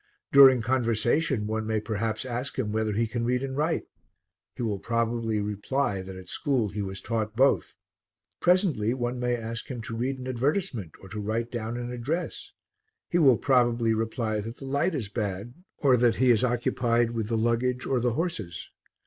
During 0.31 0.63
conversation 0.63 1.45
one 1.45 1.67
may 1.67 1.79
perhaps 1.79 2.25
ask 2.25 2.57
him 2.57 2.71
whether 2.71 2.93
he 2.93 3.05
can 3.05 3.23
read 3.23 3.43
and 3.43 3.55
write; 3.55 3.83
he 4.55 4.63
will 4.63 4.79
probably 4.79 5.39
reply 5.39 6.01
that 6.01 6.15
at 6.15 6.27
school 6.27 6.69
he 6.69 6.81
was 6.81 7.01
taught 7.01 7.35
both. 7.35 7.75
Presently 8.39 8.95
one 8.95 9.19
may 9.19 9.35
ask 9.35 9.67
him 9.67 9.79
to 9.83 9.95
read 9.95 10.17
an 10.17 10.25
advertisement, 10.27 10.93
or 11.03 11.09
to 11.09 11.19
write 11.21 11.51
down 11.51 11.77
an 11.77 11.91
address; 11.91 12.51
he 13.11 13.19
will 13.19 13.37
probably 13.37 13.93
reply 13.93 14.41
that 14.41 14.57
the 14.57 14.65
light 14.65 14.95
is 14.95 15.07
bad, 15.07 15.53
or 15.77 15.95
that 15.95 16.15
he 16.15 16.31
is 16.31 16.43
occupied 16.43 17.11
with 17.11 17.27
the 17.27 17.37
luggage 17.37 17.85
or 17.85 17.99
the 17.99 18.13
horses. 18.13 18.71